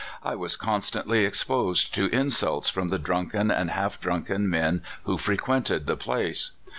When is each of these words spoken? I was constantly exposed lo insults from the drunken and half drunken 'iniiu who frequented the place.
I 0.23 0.33
was 0.33 0.55
constantly 0.55 1.25
exposed 1.25 1.95
lo 1.95 2.07
insults 2.07 2.69
from 2.69 2.87
the 2.87 2.97
drunken 2.97 3.51
and 3.51 3.69
half 3.69 3.99
drunken 3.99 4.47
'iniiu 4.47 4.81
who 5.03 5.19
frequented 5.19 5.85
the 5.85 5.95
place. 5.95 6.53